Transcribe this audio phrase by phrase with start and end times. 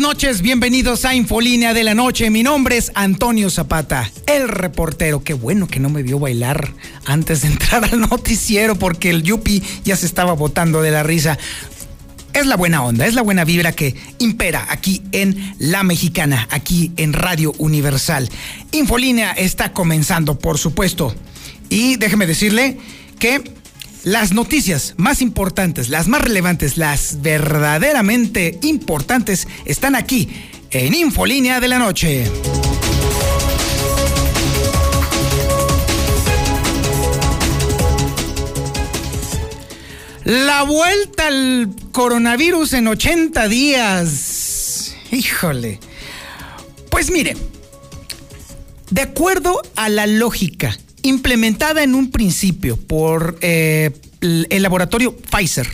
[0.00, 2.30] noches, bienvenidos a Infolínea de la Noche.
[2.30, 5.22] Mi nombre es Antonio Zapata, el reportero.
[5.22, 6.72] Qué bueno que no me vio bailar
[7.04, 11.38] antes de entrar al noticiero porque el Yupi ya se estaba botando de la risa.
[12.32, 16.92] Es la buena onda, es la buena vibra que impera aquí en La Mexicana, aquí
[16.96, 18.30] en Radio Universal.
[18.72, 21.14] Infolínea está comenzando, por supuesto.
[21.68, 22.78] Y déjeme decirle
[23.18, 23.59] que
[24.04, 30.28] las noticias más importantes, las más relevantes, las verdaderamente importantes están aquí
[30.70, 32.30] en Infolínea de la Noche.
[40.24, 44.94] La vuelta al coronavirus en 80 días.
[45.10, 45.80] Híjole.
[46.90, 47.36] Pues mire,
[48.90, 55.68] de acuerdo a la lógica implementada en un principio por eh, el laboratorio Pfizer.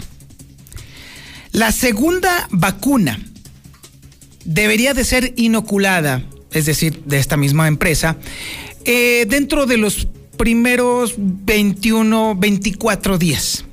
[1.53, 3.19] La segunda vacuna
[4.45, 8.17] debería de ser inoculada, es decir, de esta misma empresa,
[8.85, 13.65] eh, dentro de los primeros 21, 24 días.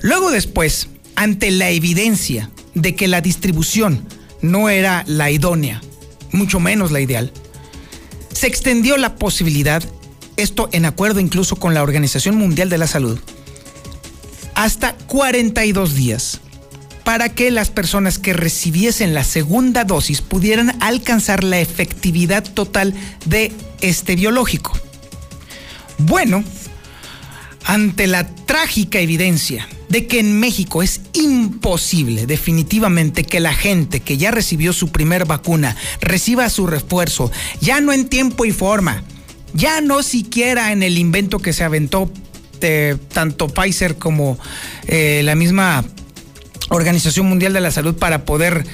[0.00, 4.06] Luego después, ante la evidencia de que la distribución
[4.40, 5.80] no era la idónea,
[6.32, 7.32] mucho menos la ideal,
[8.32, 9.82] se extendió la posibilidad
[10.36, 13.18] esto en acuerdo incluso con la Organización Mundial de la Salud,
[14.54, 16.40] hasta 42 días
[17.04, 22.94] para que las personas que recibiesen la segunda dosis pudieran alcanzar la efectividad total
[23.26, 24.72] de este biológico.
[25.98, 26.42] Bueno,
[27.64, 34.16] ante la trágica evidencia de que en México es imposible definitivamente que la gente que
[34.16, 39.04] ya recibió su primer vacuna reciba su refuerzo, ya no en tiempo y forma,
[39.54, 42.10] ya no siquiera en el invento que se aventó
[42.60, 44.38] de tanto Pfizer como
[44.86, 45.84] eh, la misma
[46.70, 48.64] Organización Mundial de la Salud para poder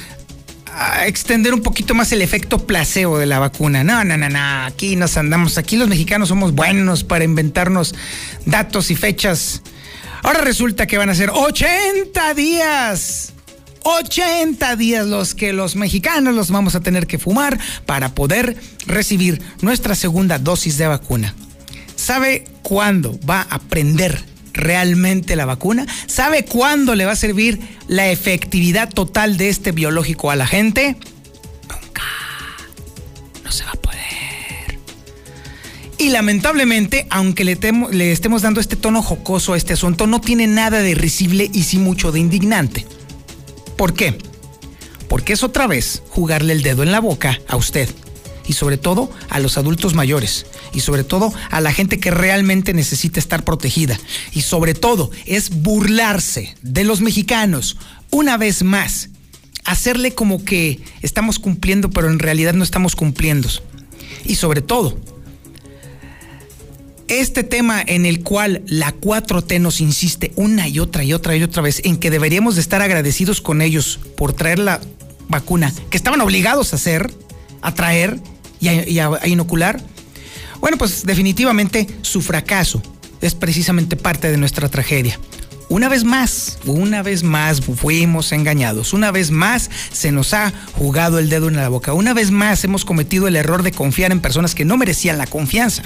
[0.66, 3.84] ah, extender un poquito más el efecto placebo de la vacuna.
[3.84, 7.94] No, no, no, no, aquí nos andamos, aquí los mexicanos somos buenos para inventarnos
[8.46, 9.62] datos y fechas.
[10.22, 13.32] Ahora resulta que van a ser 80 días
[13.82, 19.41] 80 días los que los mexicanos los vamos a tener que fumar para poder recibir
[19.62, 21.34] nuestra segunda dosis de vacuna.
[21.96, 25.86] ¿Sabe cuándo va a prender realmente la vacuna?
[26.06, 30.96] ¿Sabe cuándo le va a servir la efectividad total de este biológico a la gente?
[31.69, 32.02] Nunca.
[33.44, 34.78] No se va a poder.
[35.98, 37.58] Y lamentablemente, aunque le,
[37.92, 41.64] le estemos dando este tono jocoso a este asunto, no tiene nada de risible y
[41.64, 42.86] sí mucho de indignante.
[43.80, 44.14] ¿Por qué?
[45.08, 47.88] Porque es otra vez jugarle el dedo en la boca a usted
[48.46, 52.74] y sobre todo a los adultos mayores y sobre todo a la gente que realmente
[52.74, 53.98] necesita estar protegida
[54.32, 57.78] y sobre todo es burlarse de los mexicanos
[58.10, 59.08] una vez más,
[59.64, 63.48] hacerle como que estamos cumpliendo pero en realidad no estamos cumpliendo
[64.26, 64.98] y sobre todo
[67.10, 71.43] este tema en el cual la 4T nos insiste una y otra y otra y
[71.43, 74.81] otra vez en que deberíamos de estar agradecidos con ellos por traer la
[75.28, 77.12] vacuna que estaban obligados a hacer,
[77.62, 78.20] a traer
[78.60, 79.81] y a, inocular,
[80.60, 82.81] bueno, pues definitivamente su fracaso
[83.20, 85.19] es precisamente parte de nuestra tragedia.
[85.69, 91.19] Una vez más, una vez más fuimos engañados, una vez más se nos ha jugado
[91.19, 94.20] el dedo en la boca, una vez más hemos cometido el error de confiar en
[94.20, 95.84] personas que no merecían la confianza.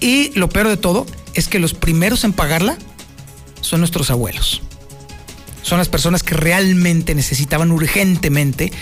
[0.00, 2.78] Y lo peor de todo es que los primeros en pagarla
[3.60, 4.62] son nuestros abuelos.
[5.62, 8.72] Son las personas que realmente necesitaban urgentemente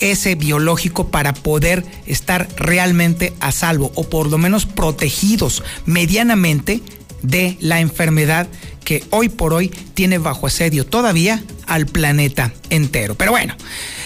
[0.00, 6.80] ese biológico para poder estar realmente a salvo o por lo menos protegidos medianamente
[7.22, 8.48] de la enfermedad
[8.84, 13.14] que hoy por hoy tiene bajo asedio todavía al planeta entero.
[13.14, 13.54] Pero bueno,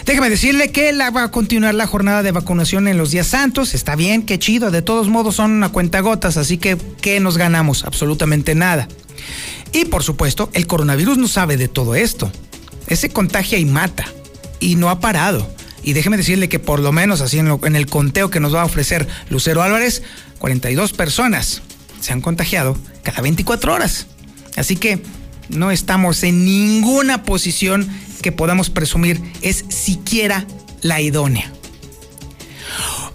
[0.05, 3.75] déjeme decirle que la, va a continuar la jornada de vacunación en los días santos.
[3.75, 4.71] Está bien, qué chido.
[4.71, 7.85] De todos modos son una cuenta gotas, así que ¿qué nos ganamos?
[7.85, 8.87] Absolutamente nada.
[9.73, 12.31] Y por supuesto, el coronavirus no sabe de todo esto.
[12.87, 14.05] Ese contagia y mata.
[14.61, 15.51] Y no ha parado.
[15.83, 18.61] Y déjeme decirle que por lo menos así en, en, el conteo que nos va
[18.61, 20.03] a ofrecer Lucero Álvarez,
[20.39, 21.63] 42 personas
[22.01, 24.07] se han contagiado cada 24 horas.
[24.55, 25.01] Así que
[25.49, 27.89] no estamos en ninguna posición
[28.23, 30.47] que podamos presumir es siquiera
[30.83, 31.53] la idónea.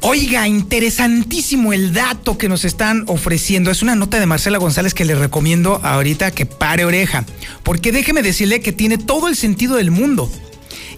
[0.01, 3.69] Oiga, interesantísimo el dato que nos están ofreciendo.
[3.69, 7.25] Es una nota de Marcela González que le recomiendo ahorita que pare oreja.
[7.63, 10.31] Porque déjeme decirle que tiene todo el sentido del mundo.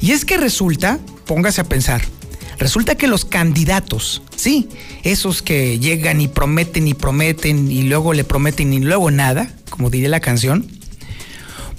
[0.02, 2.02] Y es que resulta, póngase a pensar,
[2.60, 4.70] resulta que los candidatos, sí,
[5.04, 9.90] esos que llegan y prometen y prometen y luego le prometen y luego nada, como
[9.90, 10.68] diría la canción,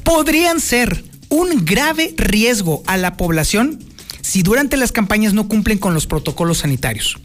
[0.04, 3.78] podrían ser un grave riesgo a la población
[4.20, 7.18] si durante las campañas no cumplen con los protocolos sanitarios.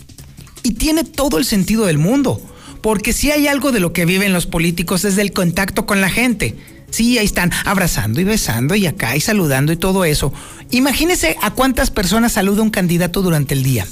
[0.63, 2.41] Y tiene todo el sentido del mundo,
[2.81, 6.09] porque si hay algo de lo que viven los políticos es del contacto con la
[6.09, 6.55] gente.
[6.89, 10.33] Sí, ahí están abrazando y besando y acá y saludando y todo eso.
[10.71, 13.85] Imagínese a cuántas personas saluda un candidato durante el día.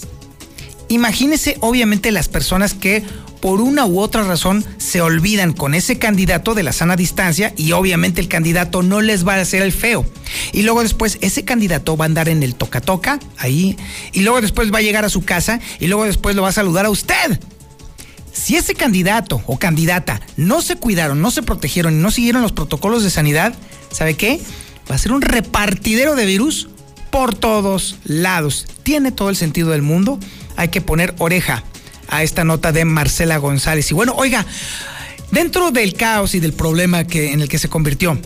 [0.88, 3.04] Imagínese obviamente las personas que
[3.42, 7.74] por una u otra razón se olvidan con ese candidato de la sana distancia y
[7.74, 10.06] obviamente el candidato no les va a hacer el feo.
[10.52, 13.78] Y luego después ese candidato va a andar en el toca-toca, ahí,
[14.14, 16.54] y luego después va a llegar a su casa y luego después lo va a
[16.54, 17.40] saludar a usted.
[18.34, 22.52] Si ese candidato o candidata no se cuidaron, no se protegieron y no siguieron los
[22.52, 23.54] protocolos de sanidad,
[23.92, 24.42] ¿sabe qué?
[24.90, 26.68] Va a ser un repartidero de virus
[27.12, 28.66] por todos lados.
[28.84, 30.20] Tiene todo el sentido del mundo.
[30.56, 31.64] Hay que poner oreja
[32.08, 33.90] a esta nota de Marcela González.
[33.92, 34.46] Y bueno, oiga,
[35.32, 38.18] dentro del caos y del problema que, en el que se convirtió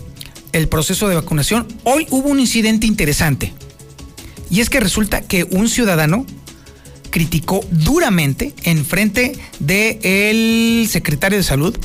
[0.52, 3.54] el proceso de vacunación, hoy hubo un incidente interesante.
[4.50, 6.26] Y es que resulta que un ciudadano
[7.12, 11.78] criticó duramente en frente del secretario de salud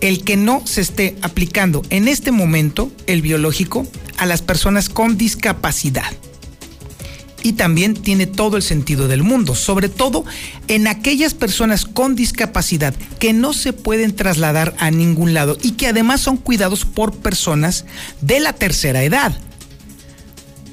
[0.00, 3.86] el que no se esté aplicando en este momento el biológico
[4.18, 6.12] a las personas con discapacidad
[7.44, 10.24] y también tiene todo el sentido del mundo, sobre todo
[10.66, 15.86] en aquellas personas con discapacidad que no se pueden trasladar a ningún lado y que
[15.86, 17.84] además son cuidados por personas
[18.22, 19.38] de la tercera edad.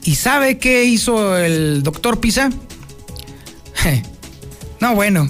[0.03, 2.49] ¿Y sabe qué hizo el doctor Pisa?
[4.79, 5.29] No, bueno,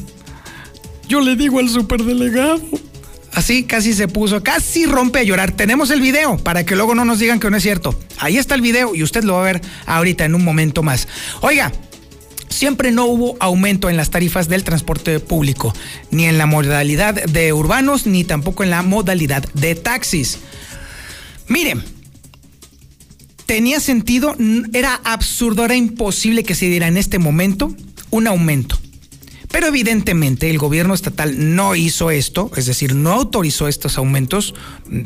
[1.09, 2.61] yo le digo al superdelegado
[3.33, 5.51] así casi se puso, casi rompe a llorar.
[5.51, 7.97] Tenemos el video para que luego no nos digan que no es cierto.
[8.17, 11.07] Ahí está el video y usted lo va a ver ahorita en un momento más.
[11.41, 11.71] Oiga,
[12.49, 15.73] siempre no hubo aumento en las tarifas del transporte público,
[16.11, 20.39] ni en la modalidad de urbanos, ni tampoco en la modalidad de taxis.
[21.47, 21.83] Miren,
[23.45, 24.35] tenía sentido,
[24.73, 27.75] era absurdo, era imposible que se diera en este momento
[28.09, 28.80] un aumento.
[29.51, 34.55] Pero evidentemente el gobierno estatal no hizo esto, es decir, no autorizó estos aumentos,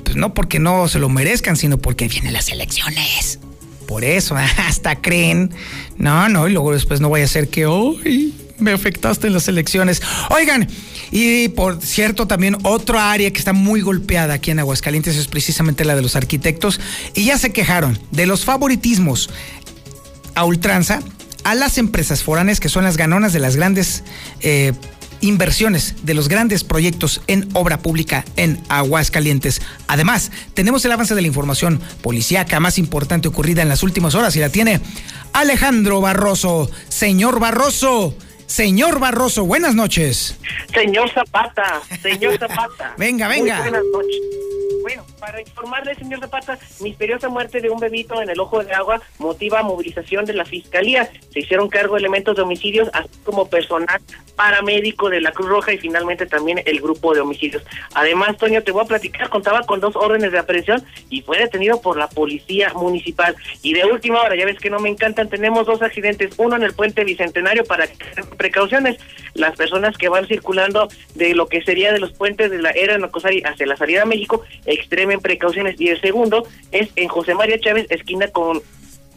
[0.03, 3.39] pues no porque no se lo merezcan, sino porque vienen las elecciones.
[3.87, 5.51] Por eso, hasta creen.
[5.97, 9.47] No, no, y luego después no vaya a ser que hoy me afectaste en las
[9.47, 10.01] elecciones.
[10.29, 10.67] Oigan,
[11.11, 15.85] y por cierto, también otra área que está muy golpeada aquí en Aguascalientes es precisamente
[15.85, 16.79] la de los arquitectos.
[17.13, 19.29] Y ya se quejaron de los favoritismos
[20.35, 21.01] a ultranza
[21.45, 24.03] a las empresas foráneas que son las ganonas de las grandes
[24.41, 24.73] eh,
[25.21, 29.61] inversiones de los grandes proyectos en obra pública en Aguascalientes.
[29.87, 34.35] Además, tenemos el avance de la información policíaca más importante ocurrida en las últimas horas
[34.35, 34.81] y la tiene
[35.33, 36.69] Alejandro Barroso.
[36.89, 38.15] Señor Barroso,
[38.47, 40.37] señor Barroso, buenas noches.
[40.73, 42.95] Señor Zapata, señor Zapata.
[42.97, 43.59] venga, venga.
[43.61, 44.21] buenas noches.
[44.81, 49.01] Bueno, para informarle, señor Zapata, misteriosa muerte de un bebito en el ojo de agua
[49.17, 51.09] motiva movilización de la fiscalía.
[51.31, 53.99] Se hicieron cargo elementos de homicidios, así como personal
[54.35, 57.63] paramédico de la Cruz Roja y finalmente también el grupo de homicidios.
[57.93, 61.81] Además, Toño, te voy a platicar, contaba con dos órdenes de aprehensión y fue detenido
[61.81, 63.35] por la policía municipal.
[63.61, 66.63] Y de última hora, ya ves que no me encantan, tenemos dos accidentes, uno en
[66.63, 67.87] el puente Bicentenario para
[68.37, 68.97] precauciones.
[69.33, 72.97] Las personas que van circulando de lo que sería de los puentes de la era
[72.97, 75.79] Nocosari hacia la salida a México, extremen precauciones.
[75.79, 78.61] Y el segundo es en José María Chávez, esquina con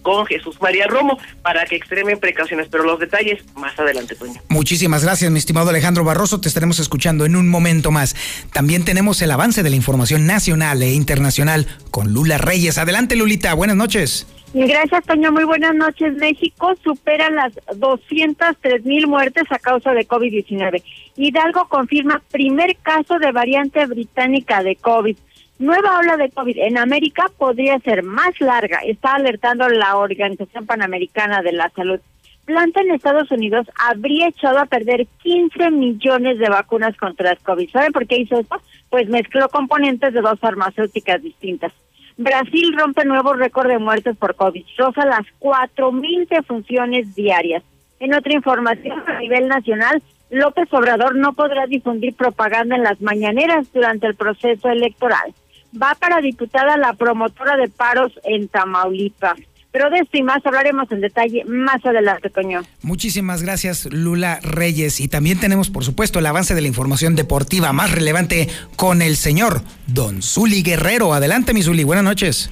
[0.03, 4.41] con Jesús María Romo para que extremen precauciones, pero los detalles más adelante, Toño.
[4.49, 8.17] Muchísimas gracias, mi estimado Alejandro Barroso, te estaremos escuchando en un momento más.
[8.53, 12.79] También tenemos el avance de la información nacional e internacional con Lula Reyes.
[12.79, 14.27] Adelante, Lulita, buenas noches.
[14.55, 15.31] Gracias, Toño.
[15.31, 16.15] Muy buenas noches.
[16.15, 20.83] México supera las 203 mil muertes a causa de COVID-19.
[21.17, 25.17] Hidalgo confirma primer caso de variante británica de COVID.
[25.59, 31.43] Nueva ola de COVID en América podría ser más larga, está alertando la Organización Panamericana
[31.43, 31.99] de la Salud.
[32.45, 37.71] Planta en Estados Unidos habría echado a perder 15 millones de vacunas contra el COVID.
[37.71, 38.63] ¿Saben por qué hizo esto?
[38.89, 41.73] Pues mezcló componentes de dos farmacéuticas distintas.
[42.17, 47.65] Brasil rompe nuevo récord de muertes por COVID, roza las 4.000 defunciones diarias.
[47.99, 50.01] En otra información a nivel nacional,
[50.31, 55.35] López Obrador no podrá difundir propaganda en las mañaneras durante el proceso electoral
[55.81, 59.39] va para diputada la promotora de paros en Tamaulipas.
[59.71, 62.63] Pero de esto y más hablaremos en detalle más adelante, Toño.
[62.83, 64.99] Muchísimas gracias, Lula Reyes.
[64.99, 69.17] Y también tenemos, por supuesto, el avance de la información deportiva más relevante con el
[69.17, 71.13] señor Don Zuli Guerrero.
[71.13, 71.85] Adelante, mi Zuli.
[71.85, 72.51] Buenas noches.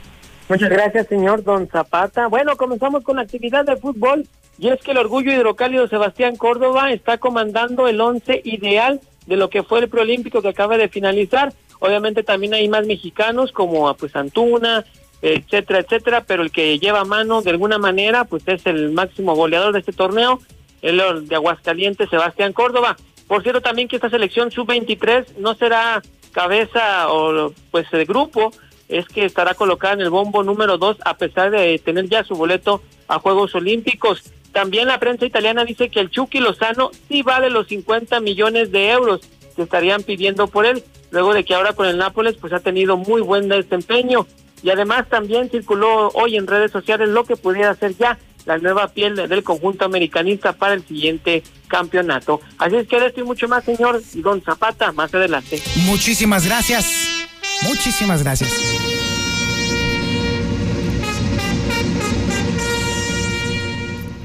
[0.49, 2.29] Muchas gracias, señor Don Zapata.
[2.29, 4.29] Bueno, comenzamos con la actividad de fútbol.
[4.59, 9.51] Y es que el orgullo hidrocálido Sebastián Córdoba está comandando el once ideal de lo
[9.51, 11.53] que fue el preolímpico que acaba de finalizar.
[11.79, 14.85] Obviamente también hay más mexicanos como pues Antuna,
[15.23, 19.73] etcétera, etcétera, pero el que lleva mano de alguna manera, pues es el máximo goleador
[19.73, 20.41] de este torneo,
[20.83, 22.97] el de Aguascalientes, Sebastián Córdoba.
[23.27, 26.03] Por cierto, también que esta selección sub-23 no será
[26.33, 28.53] cabeza o pues de grupo,
[28.89, 32.35] es que estará colocada en el bombo número 2 a pesar de tener ya su
[32.37, 34.23] boleto a Juegos Olímpicos.
[34.53, 38.91] También la prensa italiana dice que el Chucky Lozano sí vale los 50 millones de
[38.91, 39.21] euros
[39.57, 42.97] que estarían pidiendo por él, luego de que ahora con el Nápoles pues ha tenido
[42.97, 44.27] muy buen desempeño.
[44.63, 48.89] Y además también circuló hoy en redes sociales lo que pudiera ser ya la nueva
[48.89, 52.41] piel del conjunto americanista para el siguiente campeonato.
[52.59, 55.61] Así es que esto y mucho más, señor y don Zapata, más adelante.
[55.85, 57.27] Muchísimas gracias.
[57.63, 58.51] Muchísimas gracias.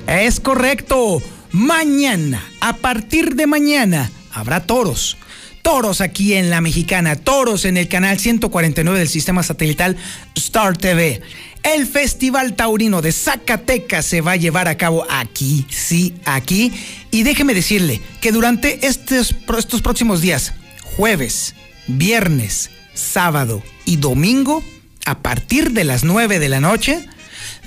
[0.07, 1.21] Es correcto.
[1.51, 5.17] Mañana, a partir de mañana, habrá toros.
[5.61, 9.95] Toros aquí en la mexicana, toros en el canal 149 del sistema satelital
[10.35, 11.21] Star TV.
[11.63, 16.73] El Festival Taurino de Zacatecas se va a llevar a cabo aquí, sí, aquí.
[17.11, 20.53] Y déjeme decirle que durante estos, estos próximos días,
[20.95, 21.53] jueves,
[21.87, 24.63] viernes, sábado y domingo,
[25.05, 27.07] a partir de las 9 de la noche,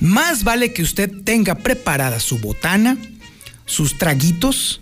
[0.01, 2.97] más vale que usted tenga preparada su botana,
[3.67, 4.81] sus traguitos,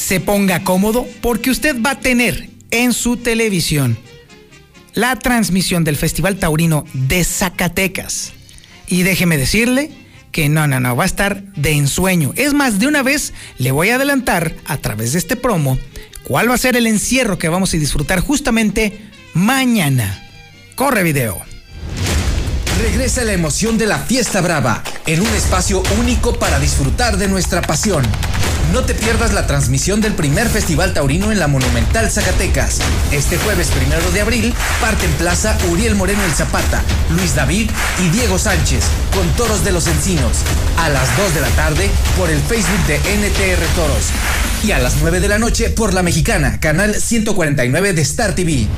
[0.00, 3.98] se ponga cómodo, porque usted va a tener en su televisión
[4.94, 8.32] la transmisión del Festival Taurino de Zacatecas.
[8.88, 9.90] Y déjeme decirle
[10.32, 12.32] que no, no, no, va a estar de ensueño.
[12.36, 15.78] Es más, de una vez le voy a adelantar a través de este promo
[16.24, 18.98] cuál va a ser el encierro que vamos a disfrutar justamente
[19.34, 20.26] mañana.
[20.76, 21.38] Corre video.
[22.82, 27.60] Regresa la emoción de la fiesta brava en un espacio único para disfrutar de nuestra
[27.60, 28.02] pasión.
[28.72, 32.78] No te pierdas la transmisión del primer Festival Taurino en la Monumental Zacatecas.
[33.10, 38.08] Este jueves primero de abril parte en Plaza Uriel Moreno el Zapata, Luis David y
[38.10, 38.84] Diego Sánchez
[39.14, 40.38] con Toros de los Encinos.
[40.78, 44.06] A las 2 de la tarde por el Facebook de NTR Toros.
[44.62, 48.68] Y a las 9 de la noche por La Mexicana, canal 149 de Star TV.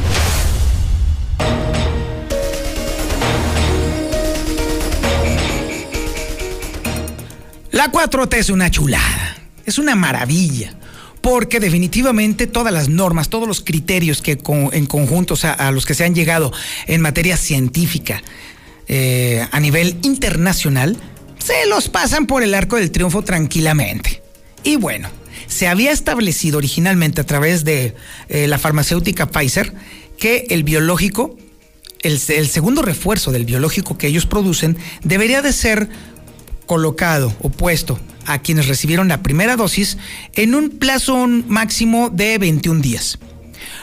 [7.72, 9.36] La 4T es una chulada,
[9.72, 10.74] es una maravilla,
[11.22, 14.32] porque definitivamente todas las normas, todos los criterios que
[14.72, 16.52] en conjunto, a los que se han llegado
[16.86, 18.22] en materia científica
[18.86, 20.98] eh, a nivel internacional,
[21.38, 24.22] se los pasan por el arco del triunfo tranquilamente.
[24.62, 25.08] Y bueno,
[25.46, 27.94] se había establecido originalmente a través de
[28.28, 29.72] eh, la farmacéutica Pfizer
[30.18, 31.36] que el biológico,
[32.02, 35.88] el, el segundo refuerzo del biológico que ellos producen, debería de ser
[36.72, 39.98] colocado o puesto a quienes recibieron la primera dosis
[40.36, 43.18] en un plazo máximo de 21 días.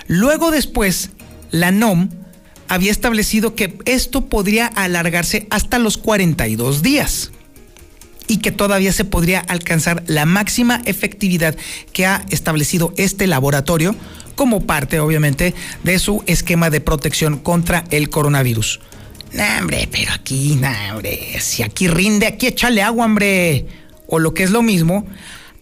[0.07, 1.11] Luego después,
[1.51, 2.09] la NOM
[2.67, 7.29] había establecido que esto podría alargarse hasta los 42 días
[8.25, 11.55] y que todavía se podría alcanzar la máxima efectividad
[11.93, 13.95] que ha establecido este laboratorio
[14.33, 15.53] como parte obviamente
[15.83, 18.79] de su esquema de protección contra el coronavirus.
[19.33, 23.65] Nah, hombre, pero aquí, nah, hombre, si aquí rinde, aquí échale agua, hombre.
[24.07, 25.05] O lo que es lo mismo,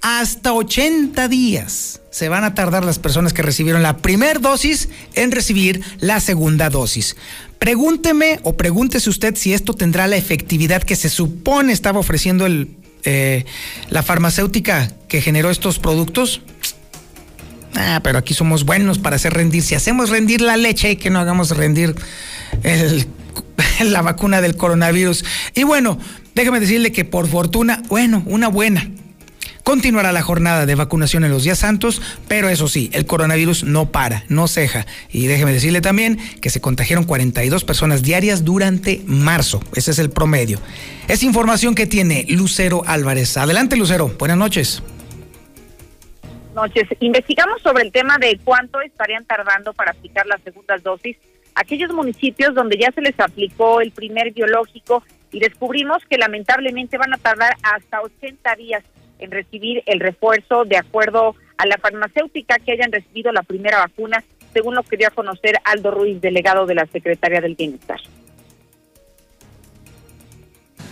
[0.02, 5.32] hasta 80 días se van a tardar las personas que recibieron la primera dosis en
[5.32, 7.16] recibir la segunda dosis.
[7.60, 12.76] Pregúnteme o pregúntese usted si esto tendrá la efectividad que se supone estaba ofreciendo el,
[13.04, 13.46] eh,
[13.90, 16.42] la farmacéutica que generó estos productos.
[17.76, 19.62] Ah, pero aquí somos buenos para hacer rendir.
[19.62, 21.96] Si hacemos rendir la leche, y que no hagamos rendir
[22.64, 23.08] el
[23.84, 25.26] la vacuna del coronavirus.
[25.54, 26.00] Y bueno,
[26.36, 28.90] déjame decirle que por fortuna, bueno, una buena.
[29.68, 33.92] Continuará la jornada de vacunación en los días santos, pero eso sí, el coronavirus no
[33.92, 34.86] para, no ceja.
[35.12, 39.62] Y déjeme decirle también que se contagiaron 42 personas diarias durante marzo.
[39.76, 40.62] Ese es el promedio.
[41.10, 43.36] Es información que tiene Lucero Álvarez.
[43.36, 44.08] Adelante, Lucero.
[44.18, 44.82] Buenas noches.
[46.56, 46.88] Noches.
[47.02, 51.18] Investigamos sobre el tema de cuánto estarían tardando para aplicar las segundas dosis
[51.58, 57.14] aquellos municipios donde ya se les aplicó el primer biológico y descubrimos que lamentablemente van
[57.14, 58.84] a tardar hasta 80 días
[59.20, 64.24] en recibir el refuerzo de acuerdo a la farmacéutica que hayan recibido la primera vacuna,
[64.54, 68.00] según lo que dio a conocer Aldo Ruiz, delegado de la Secretaría del Bienestar.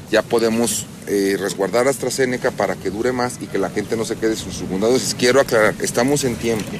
[0.09, 4.17] Ya podemos eh, resguardar AstraZeneca para que dure más y que la gente no se
[4.17, 4.87] quede sin su segunda.
[5.17, 6.71] Quiero aclarar, estamos en tiempo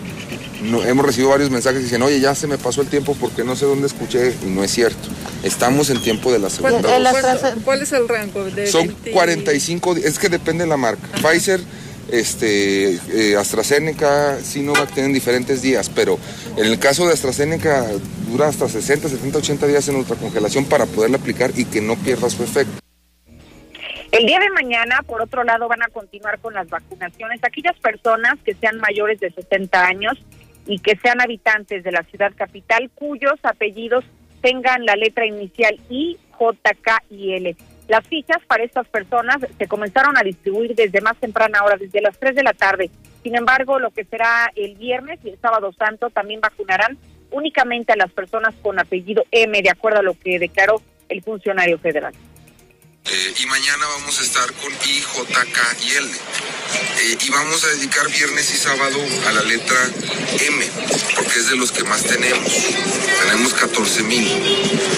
[0.86, 3.56] hemos recibido varios mensajes y dicen, oye, ya se me pasó el tiempo porque no
[3.56, 5.10] sé dónde escuché y no es cierto.
[5.44, 8.46] Estamos en tiempo de la segunda ¿Cuál, ¿Cuál es el rango?
[8.66, 11.08] Son 45 45, es que depende de la marca.
[11.22, 11.62] Pfizer
[12.12, 16.20] este, eh, AstraZeneca, Sinovac tienen diferentes días, pero
[16.56, 17.86] en el caso de AstraZeneca
[18.28, 22.30] dura hasta 60, 70, 80 días en ultracongelación para poderla aplicar y que no pierda
[22.30, 22.80] su efecto.
[24.12, 27.44] El día de mañana, por otro lado, van a continuar con las vacunaciones.
[27.44, 30.14] Aquellas personas que sean mayores de 60 años
[30.66, 34.04] y que sean habitantes de la ciudad capital cuyos apellidos
[34.42, 37.56] tengan la letra inicial I, J, K y L.
[37.88, 42.18] Las fichas para estas personas se comenzaron a distribuir desde más temprana hora, desde las
[42.18, 42.90] 3 de la tarde.
[43.22, 46.98] Sin embargo, lo que será el viernes y el sábado santo también vacunarán
[47.32, 51.78] únicamente a las personas con apellido M, de acuerdo a lo que declaró el funcionario
[51.78, 52.14] federal.
[53.08, 56.10] Eh, y mañana vamos a estar con I, J, K y L.
[56.10, 58.98] Eh, y vamos a dedicar viernes y sábado
[59.28, 59.78] a la letra
[60.40, 60.66] M,
[61.16, 62.52] porque es de los que más tenemos.
[63.22, 64.28] Tenemos 14 mil.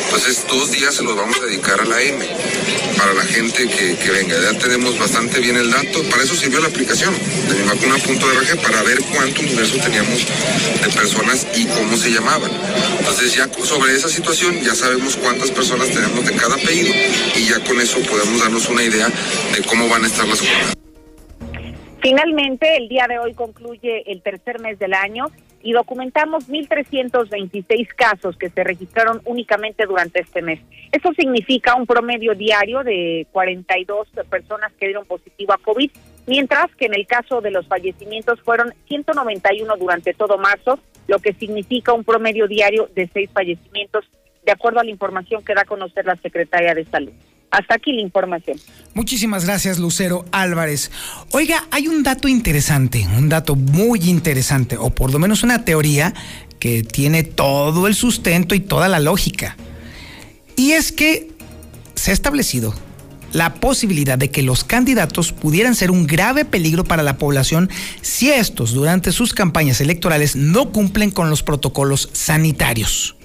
[0.06, 2.26] Entonces, dos días se los vamos a dedicar a la M,
[2.98, 4.40] para la gente que, que venga.
[4.42, 6.02] Ya tenemos bastante bien el dato.
[6.04, 10.26] Para eso sirvió la aplicación de mi vacuna.org, para ver cuánto universo teníamos
[10.82, 12.52] de personas y cómo se llamaban.
[13.00, 16.94] Entonces, ya sobre esa situación, ya sabemos cuántas personas tenemos de cada apellido
[17.36, 20.74] y ya con eso podemos darnos una idea de cómo van a estar las cosas.
[22.02, 25.26] Finalmente, el día de hoy concluye el tercer mes del año
[25.62, 30.60] y documentamos 1.326 casos que se registraron únicamente durante este mes.
[30.92, 35.92] Eso significa un promedio diario de 42 personas que dieron positivo a COVID,
[36.28, 41.34] mientras que en el caso de los fallecimientos fueron 191 durante todo marzo, lo que
[41.34, 44.06] significa un promedio diario de seis fallecimientos,
[44.46, 47.12] de acuerdo a la información que da a conocer la Secretaría de Salud.
[47.52, 48.60] Hasta aquí la información.
[48.94, 50.92] Muchísimas gracias, Lucero Álvarez.
[51.32, 56.14] Oiga, hay un dato interesante, un dato muy interesante, o por lo menos una teoría
[56.60, 59.56] que tiene todo el sustento y toda la lógica.
[60.56, 61.30] Y es que
[61.96, 62.74] se ha establecido
[63.34, 67.70] la posibilidad de que los candidatos pudieran ser un grave peligro para la población
[68.02, 73.17] si estos durante sus campañas electorales no cumplen con los protocolos sanitarios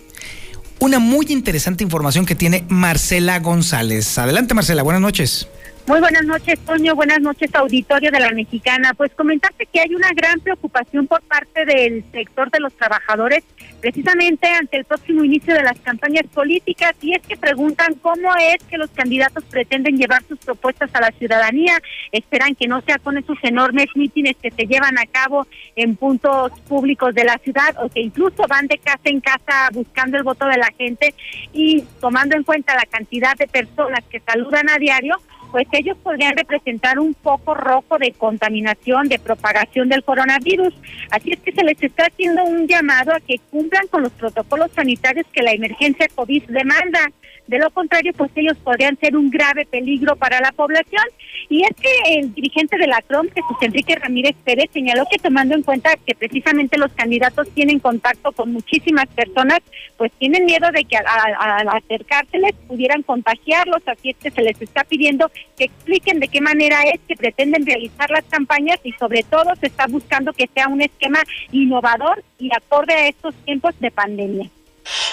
[0.82, 4.18] una muy interesante información que tiene Marcela González.
[4.18, 5.46] Adelante, Marcela, buenas noches.
[5.84, 6.94] Muy buenas noches, Toño.
[6.94, 8.94] Buenas noches, auditorio de la Mexicana.
[8.94, 13.42] Pues comentarte que hay una gran preocupación por parte del sector de los trabajadores,
[13.80, 18.62] precisamente ante el próximo inicio de las campañas políticas, y es que preguntan cómo es
[18.70, 21.76] que los candidatos pretenden llevar sus propuestas a la ciudadanía.
[22.12, 26.52] Esperan que no sea con esos enormes mítines que se llevan a cabo en puntos
[26.68, 30.46] públicos de la ciudad o que incluso van de casa en casa buscando el voto
[30.46, 31.12] de la gente
[31.52, 35.16] y tomando en cuenta la cantidad de personas que saludan a diario
[35.52, 40.74] pues ellos podrían representar un foco rojo de contaminación, de propagación del coronavirus.
[41.10, 44.70] Así es que se les está haciendo un llamado a que cumplan con los protocolos
[44.74, 47.12] sanitarios que la emergencia COVID demanda.
[47.52, 51.04] De lo contrario, pues ellos podrían ser un grave peligro para la población.
[51.50, 55.54] Y es que el dirigente de la CROM, Jesús Enrique Ramírez Pérez, señaló que tomando
[55.54, 59.58] en cuenta que precisamente los candidatos tienen contacto con muchísimas personas,
[59.98, 63.82] pues tienen miedo de que al acercárseles pudieran contagiarlos.
[63.86, 67.66] Así es que se les está pidiendo que expliquen de qué manera es que pretenden
[67.66, 72.48] realizar las campañas y sobre todo se está buscando que sea un esquema innovador y
[72.56, 74.48] acorde a estos tiempos de pandemia.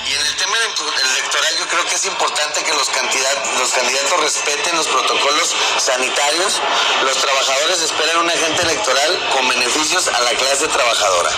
[0.08, 4.22] Y en el tema electoral yo creo que es importante que los candidatos, los candidatos
[4.22, 6.62] respeten los protocolos sanitarios.
[7.04, 11.30] Los trabajadores esperan un agente electoral con beneficios a la clase trabajadora.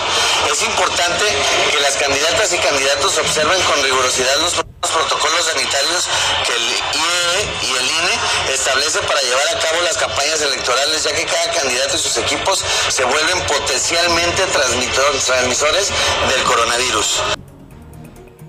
[0.52, 1.24] Es importante
[1.68, 6.08] que las candidatas y candidatos observen con rigurosidad los protocolos sanitarios
[6.46, 8.20] que el IE y el INE
[8.54, 12.64] establecen para llevar a cabo las campañas electorales, ya que cada candidato y sus equipos
[12.88, 15.88] se vuelven potencialmente transmisores
[16.28, 17.41] del coronavirus.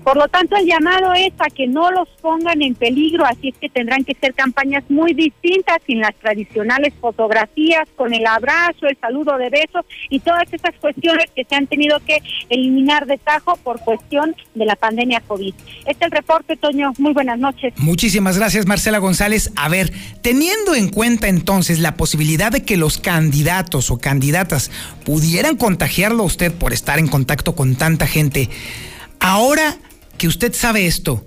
[0.04, 3.54] Por lo tanto, el llamado es a que no los pongan en peligro, así es
[3.58, 8.98] que tendrán que ser campañas muy distintas, sin las tradicionales fotografías, con el abrazo, el
[9.00, 13.56] saludo de besos y todas esas cuestiones que se han tenido que eliminar de tajo
[13.56, 15.54] por cuestión de la pandemia COVID.
[15.86, 16.92] Este es el reporte, Toño.
[16.98, 17.72] Muy buenas noches.
[17.78, 19.52] Muchísimas gracias, Marcela González.
[19.56, 19.90] A ver,
[20.20, 24.70] teniendo en cuenta entonces la posibilidad de que los candidatos o candidatas
[25.06, 28.50] pudieran contagiarlo a usted por estar en contacto con tanta gente,
[29.18, 29.76] ahora
[30.18, 31.24] que usted sabe esto,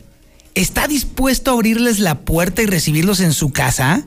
[0.55, 4.05] ¿está dispuesto a abrirles la puerta y recibirlos en su casa?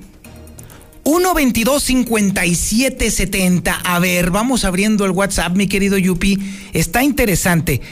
[1.05, 3.81] 122-5770.
[3.85, 6.39] A ver, vamos abriendo el WhatsApp, mi querido Yupi.
[6.73, 7.83] Está interesante.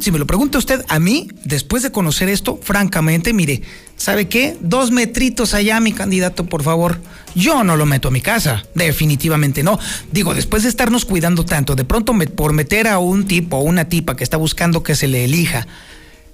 [0.00, 3.62] Si me lo pregunta usted a mí, después de conocer esto, francamente, mire,
[3.96, 4.56] ¿sabe qué?
[4.60, 7.00] Dos metritos allá, mi candidato, por favor.
[7.34, 9.78] Yo no lo meto a mi casa, definitivamente no.
[10.10, 13.86] Digo, después de estarnos cuidando tanto, de pronto por meter a un tipo o una
[13.88, 15.66] tipa que está buscando que se le elija,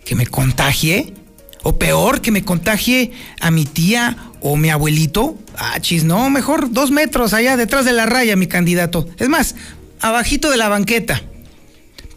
[0.05, 1.15] que me contagie,
[1.65, 5.37] O peor, que me contagie a mi tía o mi abuelito.
[5.57, 9.09] Ah, chis, no, mejor dos metros allá detrás de la raya, mi candidato.
[9.19, 9.57] Es más,
[10.01, 11.21] abajito de la banqueta.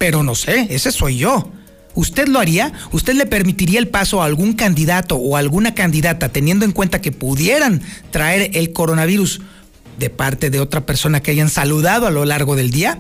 [0.02, 1.52] Pero no sé, ese soy yo.
[1.94, 2.74] ¿Usted lo haría?
[2.92, 7.12] ¿Usted le permitiría el paso a algún candidato o alguna candidata teniendo en cuenta que
[7.12, 9.42] pudieran traer el coronavirus
[10.00, 13.00] de parte de otra persona que hayan saludado a lo largo del día?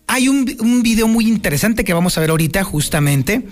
[0.07, 3.43] hay un, un video muy interesante que vamos a ver ahorita justamente,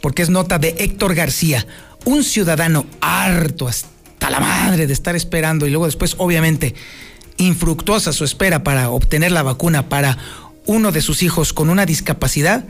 [0.00, 1.66] porque es nota de Héctor García,
[2.04, 6.74] un ciudadano harto hasta la madre de estar esperando y luego después, obviamente,
[7.36, 10.18] infructuosa su espera para obtener la vacuna para
[10.66, 12.64] uno de sus hijos con una discapacidad,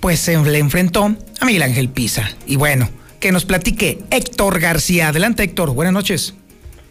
[0.00, 2.30] pues se le enfrentó a Miguel Ángel Pisa.
[2.46, 2.88] Y bueno,
[3.20, 5.08] que nos platique Héctor García.
[5.08, 6.34] Adelante Héctor, buenas noches.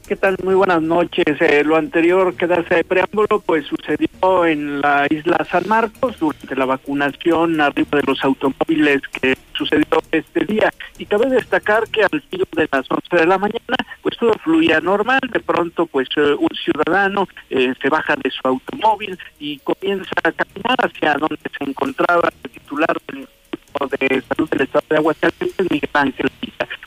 [0.07, 0.37] ¿Qué tal?
[0.41, 1.25] Muy buenas noches.
[1.41, 6.55] Eh, lo anterior que darse de preámbulo, pues sucedió en la isla San Marcos durante
[6.55, 10.71] la vacunación arriba de los automóviles que sucedió este día.
[10.97, 14.79] Y cabe destacar que al filo de las 11 de la mañana, pues todo fluía
[14.79, 15.19] normal.
[15.29, 20.31] De pronto, pues eh, un ciudadano eh, se baja de su automóvil y comienza a
[20.31, 25.69] caminar hacia donde se encontraba el titular del Instituto de Salud del Estado de Aguascalientes,
[25.69, 26.31] Miguel Ángel.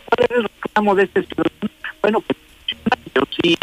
[0.06, 1.70] ¿Cuál es el reclamo de este ciudadano?
[2.00, 2.39] Bueno, pues
[3.14, 3.56] yo sí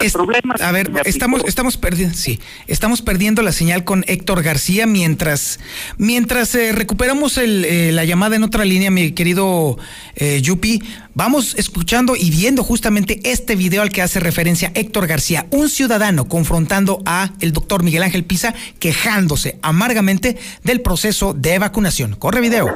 [0.00, 0.60] es, problemas.
[0.60, 5.60] A ver, estamos, estamos perdiendo, sí, estamos perdiendo la señal con Héctor García mientras,
[5.98, 9.76] mientras eh, recuperamos el, eh, la llamada en otra línea, mi querido
[10.16, 10.82] eh, Yupi.
[11.14, 16.28] Vamos escuchando y viendo justamente este video al que hace referencia Héctor García, un ciudadano
[16.28, 22.16] confrontando a el doctor Miguel Ángel Pisa, quejándose amargamente del proceso de vacunación.
[22.16, 22.66] Corre video.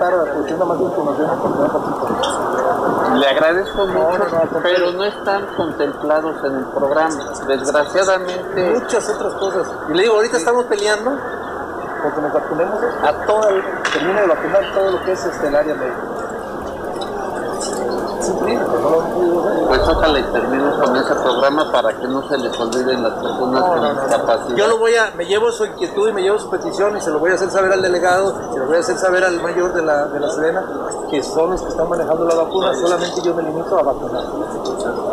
[3.14, 4.26] Le agradezco mucho,
[4.62, 7.32] pero no están contemplados en el programa.
[7.46, 8.70] Desgraciadamente.
[8.70, 9.68] Muchas otras cosas.
[9.90, 11.16] Y le digo, ahorita estamos peleando
[12.02, 15.56] porque nos vacunemos a todo el, termine de vacunar todo lo que es este, el
[15.56, 16.27] área médica.
[19.68, 23.60] Pues ojalá y termine con ese programa para que no se les olviden las personas
[23.60, 24.02] No, con no, no, no.
[24.02, 24.56] discapacidad.
[24.56, 27.10] Yo lo voy a, me llevo su inquietud y me llevo su petición y se
[27.10, 29.72] lo voy a hacer saber al delegado, se lo voy a hacer saber al mayor
[29.74, 30.64] de la, de la Sedena,
[31.10, 34.24] que son los que están manejando la vacuna, solamente yo me limito a vacunar.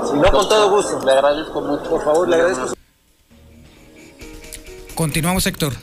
[0.05, 0.99] Si no, con todo gusto.
[1.05, 1.89] Le agradezco mucho.
[1.89, 2.65] Por favor, le agradezco.
[4.95, 5.73] Continuamos, Héctor.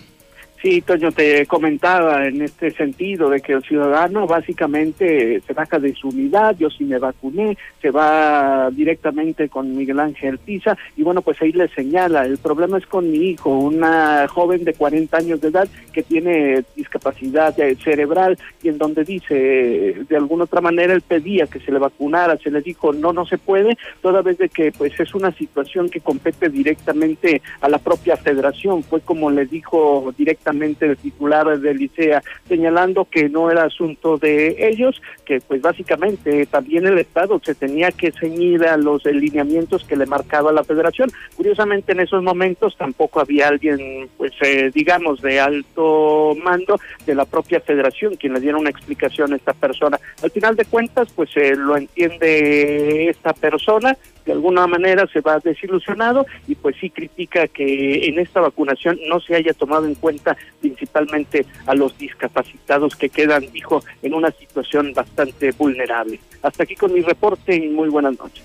[0.62, 5.92] Sí, Toño, te comentaba en este sentido de que el ciudadano básicamente se baja de
[5.92, 11.20] su unidad, yo sí me vacuné, se va directamente con Miguel Ángel Pisa y bueno,
[11.20, 15.40] pues ahí le señala, el problema es con mi hijo, una joven de 40 años
[15.40, 20.60] de edad que tiene discapacidad eh, cerebral y en donde dice, eh, de alguna otra
[20.60, 24.22] manera él pedía que se le vacunara, se le dijo, no, no se puede, toda
[24.22, 29.00] vez de que pues es una situación que compete directamente a la propia federación, fue
[29.00, 35.00] como le dijo directamente el titular del Licea, señalando que no era asunto de ellos,
[35.24, 40.06] que pues básicamente también el Estado se tenía que ceñir a los lineamientos que le
[40.06, 41.10] marcaba la federación.
[41.36, 47.24] Curiosamente en esos momentos tampoco había alguien, pues eh, digamos, de alto mando de la
[47.24, 49.98] propia federación quien le diera una explicación a esta persona.
[50.22, 55.38] Al final de cuentas, pues eh, lo entiende esta persona, de alguna manera se va
[55.38, 60.36] desilusionado y pues sí critica que en esta vacunación no se haya tomado en cuenta
[60.60, 66.20] principalmente a los discapacitados que quedan, dijo, en una situación bastante vulnerable.
[66.42, 68.42] Hasta aquí con mi reporte y muy buenas noches.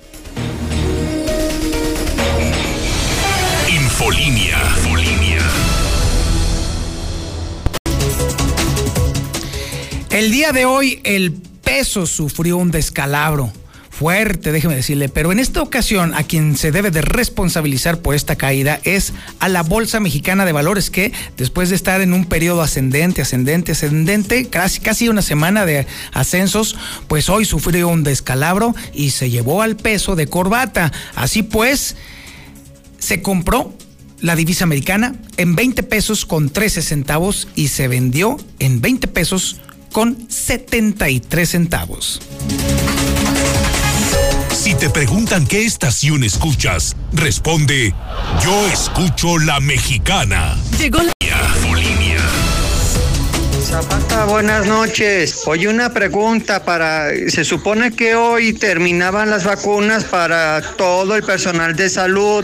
[3.69, 4.57] Infolinia.
[4.77, 5.41] Infolinia.
[10.09, 13.51] El día de hoy el peso sufrió un descalabro
[13.97, 18.35] fuerte, déjeme decirle, pero en esta ocasión a quien se debe de responsabilizar por esta
[18.35, 22.61] caída es a la Bolsa Mexicana de Valores que después de estar en un periodo
[22.61, 26.75] ascendente, ascendente, ascendente, casi, casi una semana de ascensos,
[27.07, 30.91] pues hoy sufrió un descalabro y se llevó al peso de corbata.
[31.15, 31.95] Así pues,
[32.99, 33.73] se compró
[34.21, 39.59] la divisa americana en 20 pesos con 13 centavos y se vendió en 20 pesos
[39.91, 42.21] con 73 centavos.
[44.67, 47.95] Si te preguntan qué estación escuchas, responde,
[48.43, 50.57] yo escucho la mexicana.
[53.77, 55.43] Zapata buenas noches.
[55.45, 57.09] Oye, una pregunta para...
[57.29, 62.43] Se supone que hoy terminaban las vacunas para todo el personal de salud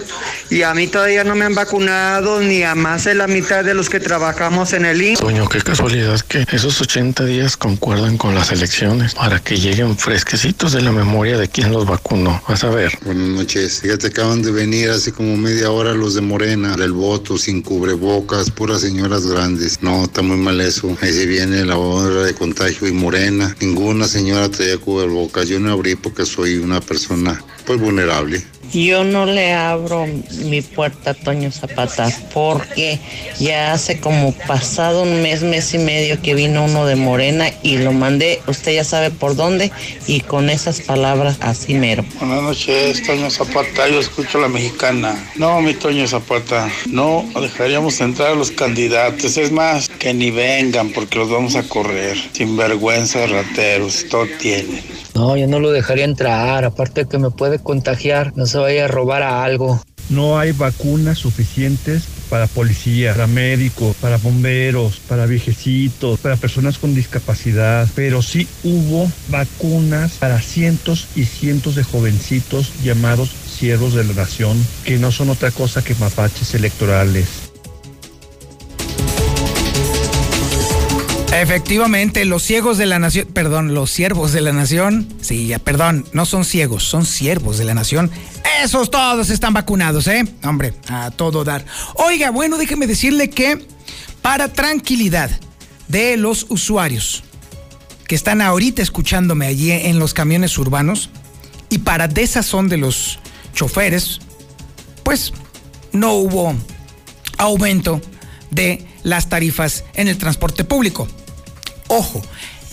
[0.52, 3.74] y a mí todavía no me han vacunado ni a más de la mitad de
[3.74, 5.22] los que trabajamos en el INSS.
[5.22, 10.74] Toño, qué casualidad que esos 80 días concuerdan con las elecciones para que lleguen fresquecitos
[10.74, 12.44] de la memoria de quién los vacunó.
[12.48, 12.98] Vas a ver.
[13.06, 13.80] Buenas noches.
[13.82, 18.52] Fíjate, acaban de venir hace como media hora los de Morena, del voto, sin cubrebocas,
[18.52, 19.82] puras señoras grandes.
[19.82, 20.96] No, está muy mal eso.
[21.02, 23.56] Ahí viene la hora de contagio y Morena.
[23.60, 25.48] Ninguna señora traía cubrebocas.
[25.48, 28.44] Yo no abrí porque soy una persona pues vulnerable.
[28.74, 30.08] Yo no le abro
[30.46, 33.00] mi puerta a Toño Zapata porque
[33.40, 37.78] ya hace como pasado un mes, mes y medio que vino uno de Morena y
[37.78, 39.72] lo mandé, usted ya sabe por dónde,
[40.08, 42.04] y con esas palabras así mero.
[42.20, 45.24] Buenas noches, Toño Zapata, yo escucho a la mexicana.
[45.36, 50.90] No, mi Toño Zapata, no dejaríamos entrar a los candidatos, es más, que ni vengan
[50.90, 52.18] porque los vamos a correr.
[52.32, 54.82] Sin vergüenza, rateros, todo tienen.
[55.14, 58.88] No, yo no lo dejaría entrar, aparte que me puede contagiar, no se vaya a
[58.88, 59.82] robar a algo.
[60.10, 66.94] No hay vacunas suficientes para policías, para médicos, para bomberos, para viejecitos, para personas con
[66.94, 74.14] discapacidad, pero sí hubo vacunas para cientos y cientos de jovencitos llamados siervos de la
[74.14, 77.53] nación, que no son otra cosa que mapaches electorales.
[81.34, 86.06] Efectivamente, los ciegos de la nación, perdón, los siervos de la nación, sí, ya, perdón,
[86.14, 88.12] no son ciegos, son siervos de la nación.
[88.64, 90.26] Esos todos están vacunados, ¿eh?
[90.44, 91.66] Hombre, a todo dar.
[91.96, 93.66] Oiga, bueno, déjeme decirle que
[94.22, 95.32] para tranquilidad
[95.88, 97.24] de los usuarios
[98.08, 101.10] que están ahorita escuchándome allí en los camiones urbanos
[101.70, 103.18] y para desazón de los
[103.56, 104.20] choferes,
[105.02, 105.34] pues
[105.94, 106.56] no hubo
[107.40, 108.02] aumento
[108.52, 111.08] de las tarifas en el transporte público.
[111.96, 112.24] Ojo,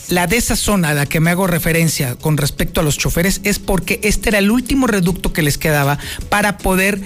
[0.09, 4.01] la desazón a la que me hago referencia con respecto a los choferes es porque
[4.03, 5.99] este era el último reducto que les quedaba
[6.31, 7.03] para poder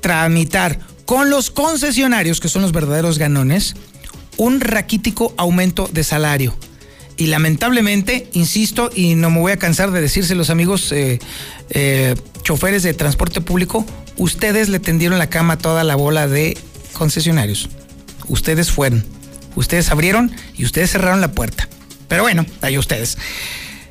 [0.00, 3.74] tramitar con los concesionarios, que son los verdaderos ganones,
[4.36, 6.56] un raquítico aumento de salario.
[7.16, 11.18] Y lamentablemente, insisto, y no me voy a cansar de decírselos amigos eh,
[11.70, 13.84] eh, choferes de transporte público,
[14.16, 16.56] ustedes le tendieron la cama a toda la bola de
[16.92, 17.68] concesionarios.
[18.28, 19.04] Ustedes fueron,
[19.58, 21.68] ustedes abrieron y ustedes cerraron la puerta.
[22.08, 23.18] Pero bueno, ahí ustedes.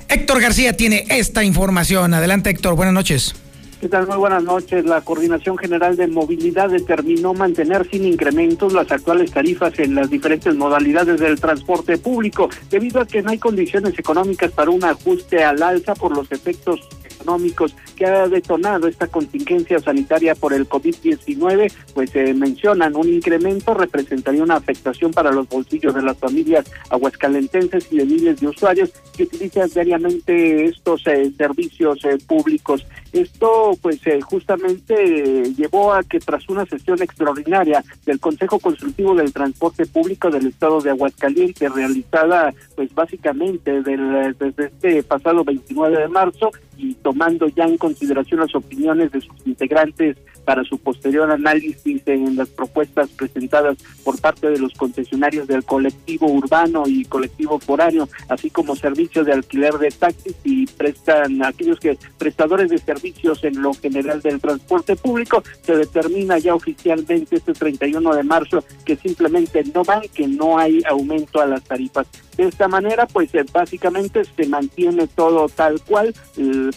[0.10, 2.13] Héctor García tiene esta información.
[2.13, 3.36] Adelante Héctor, buenas noches.
[3.80, 4.08] ¿Qué tal?
[4.08, 4.86] Muy buenas noches.
[4.86, 10.56] La Coordinación General de Movilidad determinó mantener sin incrementos las actuales tarifas en las diferentes
[10.56, 15.62] modalidades del transporte público, debido a que no hay condiciones económicas para un ajuste al
[15.62, 16.80] alza por los efectos
[17.20, 23.74] económicos que ha detonado esta contingencia sanitaria por el COVID-19, pues se mencionan un incremento
[23.74, 28.92] representaría una afectación para los bolsillos de las familias aguascalentenses y de miles de usuarios
[29.16, 32.86] que utilizan diariamente estos eh, servicios eh, públicos.
[33.12, 39.34] Esto pues eh, justamente llevó a que tras una sesión extraordinaria del Consejo Consultivo del
[39.34, 46.08] Transporte Público del Estado de Aguascalientes realizada pues básicamente del, desde este pasado 29 de
[46.08, 50.17] marzo y tomando ya en consideración las opiniones de sus integrantes
[50.48, 56.26] para su posterior análisis en las propuestas presentadas por parte de los concesionarios del colectivo
[56.28, 61.98] urbano y colectivo foráneo, así como servicios de alquiler de taxis y prestan aquellos que
[62.18, 68.16] prestadores de servicios en lo general del transporte público, se determina ya oficialmente este 31
[68.16, 72.08] de marzo que simplemente no van, que no hay aumento a las tarifas.
[72.38, 76.71] De esta manera, pues eh, básicamente se mantiene todo tal cual, el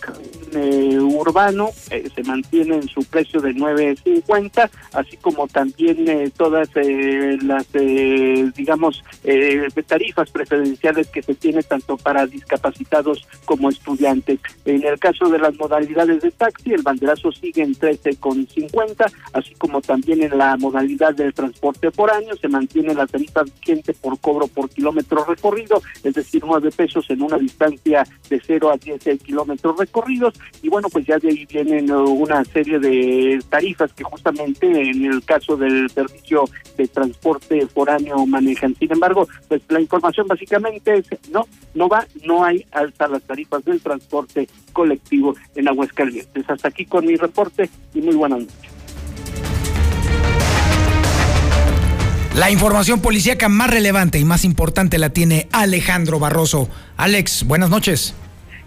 [0.53, 6.69] eh, urbano eh, se mantiene en su precio de 9.50, así como también eh, todas
[6.75, 7.67] eh, las,
[8.55, 9.05] digamos,
[9.87, 14.39] tarifas preferenciales que se tiene tanto para discapacitados como estudiantes.
[14.65, 19.81] En el caso de las modalidades de taxi, el banderazo sigue en 13.50, así como
[19.81, 24.47] también en la modalidad del transporte por año se mantiene la tarifa vigente por cobro
[24.47, 25.50] por kilómetro recorrido,
[26.03, 30.89] es decir, 9 pesos en una distancia de 0 a 10 kilómetros recorridos, y bueno,
[30.89, 35.57] pues ya de ahí vienen uh, una serie de tarifas que justamente en el caso
[35.57, 36.45] del servicio
[36.77, 38.75] de transporte foráneo manejan.
[38.77, 43.65] Sin embargo, pues la información básicamente es no, no va, no hay alza las tarifas
[43.65, 46.45] del transporte colectivo en Aguascalientes.
[46.49, 48.80] Hasta aquí con mi reporte y muy buenas noches.
[52.35, 56.69] La información policíaca más relevante y más importante la tiene Alejandro Barroso.
[56.97, 58.15] Alex, buenas noches.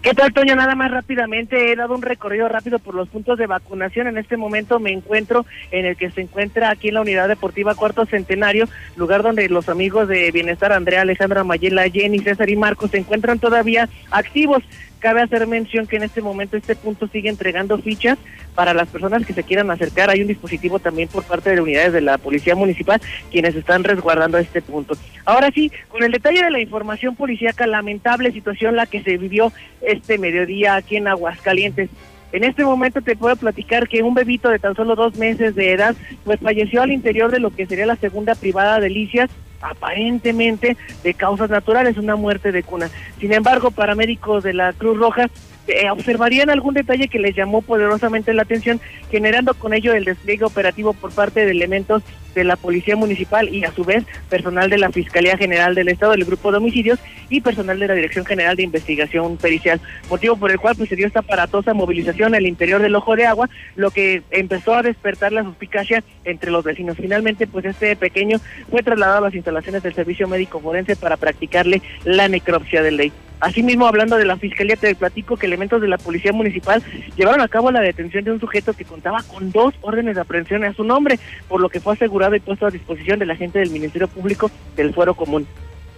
[0.02, 0.54] ¿Qué tal, Toño?
[0.54, 4.06] Nada más rápidamente, he dado un recorrido rápido por los puntos de vacunación.
[4.06, 7.74] En este momento me encuentro en el que se encuentra aquí en la Unidad Deportiva
[7.74, 12.90] Cuarto Centenario, lugar donde los amigos de Bienestar, Andrea, Alejandra, Mayela, Jenny, César y Marcos
[12.90, 14.62] se encuentran todavía activos.
[15.04, 18.16] Cabe hacer mención que en este momento este punto sigue entregando fichas
[18.54, 20.08] para las personas que se quieran acercar.
[20.08, 24.38] Hay un dispositivo también por parte de unidades de la Policía Municipal quienes están resguardando
[24.38, 24.96] este punto.
[25.26, 29.52] Ahora sí, con el detalle de la información policíaca, lamentable situación la que se vivió
[29.82, 31.90] este mediodía aquí en Aguascalientes.
[32.32, 35.72] En este momento te puedo platicar que un bebito de tan solo dos meses de
[35.72, 39.30] edad pues falleció al interior de lo que sería la segunda privada de Licias
[39.64, 42.90] aparentemente de causas naturales, una muerte de cuna.
[43.18, 45.30] Sin embargo, paramédicos de la Cruz Roja
[45.66, 50.44] eh, observarían algún detalle que les llamó poderosamente la atención, generando con ello el despliegue
[50.44, 52.02] operativo por parte de elementos
[52.34, 56.12] de la Policía Municipal y a su vez personal de la Fiscalía General del Estado,
[56.12, 56.98] del Grupo de Homicidios
[57.30, 60.96] y personal de la Dirección General de Investigación Pericial, motivo por el cual pues, se
[60.96, 65.32] dio esta aparatosa movilización al interior del Ojo de Agua, lo que empezó a despertar
[65.32, 66.96] la suspicacia entre los vecinos.
[66.96, 68.38] Finalmente, pues este pequeño
[68.70, 73.12] fue trasladado a las instalaciones del Servicio Médico Forense para practicarle la necropsia de ley.
[73.40, 76.82] Asimismo, hablando de la Fiscalía, te platico que elementos de la Policía Municipal
[77.16, 80.64] llevaron a cabo la detención de un sujeto que contaba con dos órdenes de aprehensión
[80.64, 81.18] a su nombre,
[81.48, 84.50] por lo que fue asegurado y puesto a disposición de la gente del Ministerio Público
[84.76, 85.46] del Fuero Común.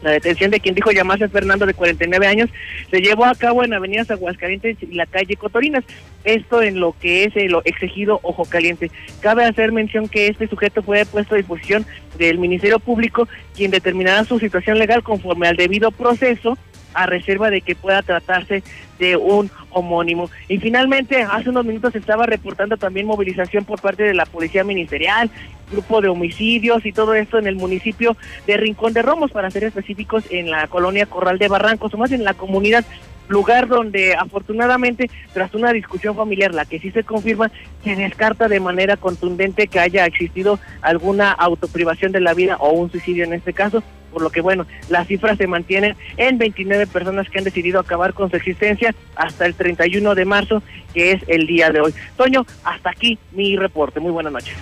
[0.03, 2.51] La detención de quien dijo llamarse Fernando de 49 años
[2.91, 5.85] se llevó a cabo en Avenidas Aguascalientes y la calle Cotorinas,
[6.25, 8.91] esto en lo que es el exigido Ojo Caliente.
[9.21, 11.87] Cabe hacer mención que este sujeto fue puesto a disposición
[12.19, 16.59] del Ministerio Público, quien determinará su situación legal conforme al debido proceso
[16.95, 18.63] a reserva de que pueda tratarse
[18.99, 20.31] de un homónimo.
[20.49, 25.31] Y finalmente, hace unos minutos estaba reportando también movilización por parte de la Policía Ministerial,
[25.71, 29.65] grupo de homicidios y todo esto en el municipio de Rincón de Romos, para ser
[29.65, 32.85] específicos, en la colonia Corral de Barrancos, o más en la comunidad
[33.29, 37.51] lugar donde afortunadamente tras una discusión familiar, la que sí se confirma,
[37.83, 42.91] se descarta de manera contundente que haya existido alguna autoprivación de la vida o un
[42.91, 43.83] suicidio en este caso,
[44.17, 48.15] por lo que bueno, las cifras se mantienen en 29 personas que han decidido acabar
[48.15, 50.63] con su existencia hasta el 31 de marzo,
[50.95, 51.95] que es el día de hoy.
[52.17, 54.01] Toño, hasta aquí mi reporte.
[54.01, 54.57] Muy buenas noches.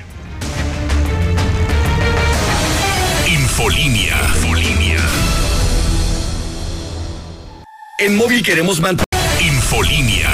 [3.29, 4.17] Infolinia.
[4.35, 4.99] Infolinia.
[8.01, 9.07] En móvil queremos mantener.
[9.41, 10.31] Infolinia.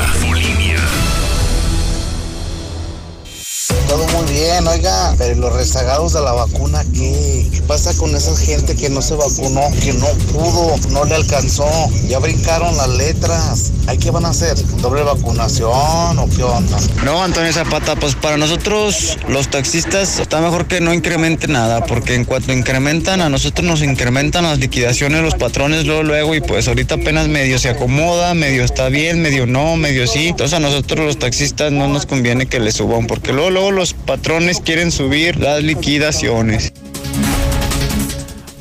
[4.58, 7.46] Oiga, pero los rezagados de la vacuna, ¿qué?
[7.50, 11.66] ¿Qué pasa con esa gente que no se vacunó, que no pudo, no le alcanzó?
[12.08, 13.72] Ya brincaron las letras.
[13.86, 14.54] ¿Hay qué van a hacer?
[14.80, 16.76] ¿Doble vacunación o qué onda?
[17.04, 22.14] No, Antonio Zapata, pues para nosotros los taxistas está mejor que no incremente nada, porque
[22.14, 26.68] en cuanto incrementan, a nosotros nos incrementan las liquidaciones, los patrones luego, luego, y pues
[26.68, 30.28] ahorita apenas medio se acomoda, medio está bien, medio no, medio sí.
[30.28, 33.94] Entonces a nosotros los taxistas no nos conviene que le suban, porque luego, luego los
[33.94, 36.72] patrones quieren subir las liquidaciones.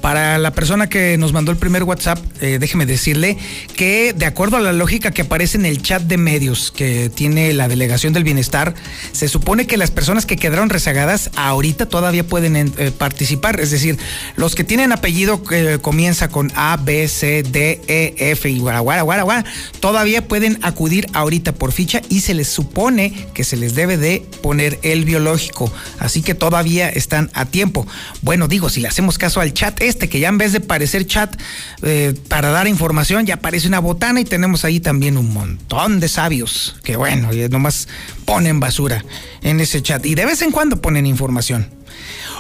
[0.02, 3.38] Para la persona que nos mandó el primer WhatsApp, eh, déjeme decirle
[3.76, 7.54] que de acuerdo a la lógica que aparece en el chat de medios que tiene
[7.54, 8.74] la Delegación del Bienestar,
[9.12, 13.60] se supone que las personas que quedaron rezagadas ahorita todavía pueden eh, participar.
[13.60, 13.98] Es decir,
[14.36, 18.80] los que tienen apellido que comienza con A, B, C, D, E, F y guara,
[18.80, 19.46] guara, guara, guara,
[19.80, 24.26] todavía pueden acudir ahorita por ficha y se les supone que se les debe de
[24.42, 25.72] poner el biológico.
[26.00, 27.86] Así que todavía están a tiempo.
[28.22, 31.06] Bueno, digo, si le hacemos caso al chat, este, que ya en vez de parecer
[31.06, 31.36] chat
[31.82, 36.08] eh, para dar información, ya aparece una botana y tenemos ahí también un montón de
[36.08, 37.88] sabios que, bueno, nomás
[38.25, 39.04] ponen basura
[39.41, 41.80] en ese chat y de vez en cuando ponen información.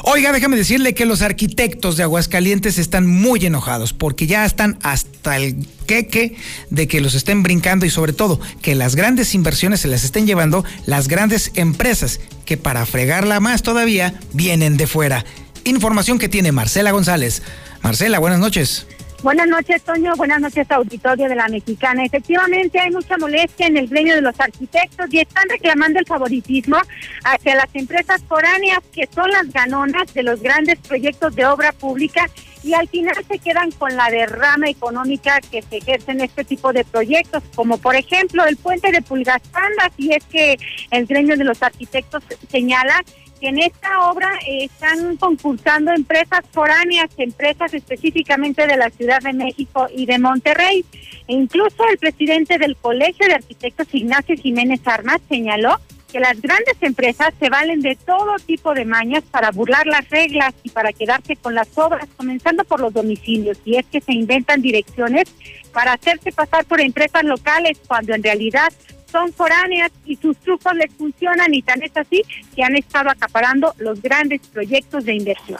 [0.03, 5.35] Oiga, déjame decirle que los arquitectos de Aguascalientes están muy enojados porque ya están hasta
[5.37, 6.35] el queque
[6.69, 10.25] de que los estén brincando y sobre todo que las grandes inversiones se las estén
[10.25, 15.25] llevando las grandes empresas que para fregarla más todavía vienen de fuera.
[15.69, 17.43] Información que tiene Marcela González.
[17.83, 18.87] Marcela, buenas noches.
[19.21, 20.15] Buenas noches, Toño.
[20.15, 22.05] Buenas noches, auditorio de la Mexicana.
[22.05, 26.77] Efectivamente, hay mucha molestia en el gremio de los arquitectos y están reclamando el favoritismo
[27.23, 32.27] hacia las empresas foráneas que son las ganonas de los grandes proyectos de obra pública
[32.63, 36.73] y al final se quedan con la derrama económica que se ejerce en este tipo
[36.73, 40.57] de proyectos, como por ejemplo el puente de Pulgaspandas, y es que
[40.91, 43.03] el gremio de los arquitectos señala
[43.39, 49.33] que en esta obra eh, están concursando empresas foráneas, empresas específicamente de la Ciudad de
[49.33, 50.85] México y de Monterrey.
[51.27, 55.77] E incluso el presidente del Colegio de Arquitectos, Ignacio Jiménez Armas, señaló
[56.11, 60.53] que las grandes empresas se valen de todo tipo de mañas para burlar las reglas
[60.63, 63.59] y para quedarse con las obras, comenzando por los domicilios.
[63.63, 65.25] Y es que se inventan direcciones
[65.71, 68.73] para hacerse pasar por empresas locales cuando en realidad
[69.11, 72.21] son foráneas y sus trucos les funcionan y tan es así
[72.55, 75.59] que han estado acaparando los grandes proyectos de inversión.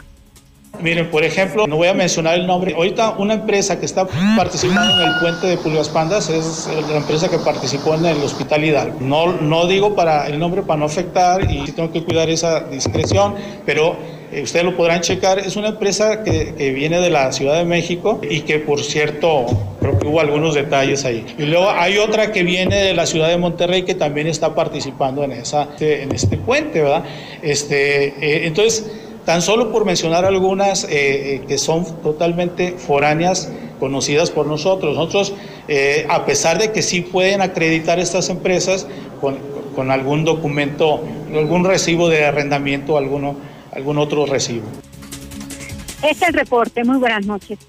[0.81, 2.73] Miren, por ejemplo, no voy a mencionar el nombre.
[2.73, 4.07] Ahorita una empresa que está
[4.37, 8.63] participando en el puente de Pulgas Pandas es la empresa que participó en el Hospital
[8.63, 8.97] Hidalgo.
[9.01, 13.35] No, no digo para el nombre para no afectar y tengo que cuidar esa discreción,
[13.65, 13.97] pero
[14.31, 15.39] eh, ustedes lo podrán checar.
[15.39, 19.47] Es una empresa que, que, viene de la Ciudad de México y que, por cierto,
[19.81, 21.25] creo que hubo algunos detalles ahí.
[21.37, 25.23] Y luego hay otra que viene de la Ciudad de Monterrey que también está participando
[25.23, 27.03] en, esa, en este puente, ¿verdad?
[27.41, 28.85] Este, eh, entonces
[29.29, 30.87] tan solo por mencionar algunas eh,
[31.35, 34.95] eh, que son totalmente foráneas, conocidas por nosotros.
[34.95, 35.35] Nosotros,
[35.67, 38.87] eh, a pesar de que sí pueden acreditar estas empresas
[39.21, 43.35] con, algún documento, algún recibo de arrendamiento, alguno,
[43.71, 44.65] algún otro recibo.
[46.01, 46.83] Es el reporte.
[46.83, 47.59] Muy buenas noches.